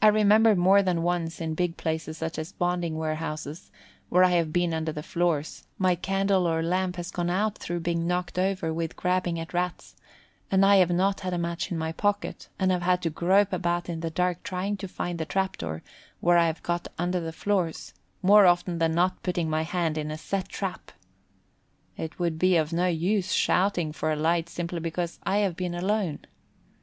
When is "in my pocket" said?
11.70-12.48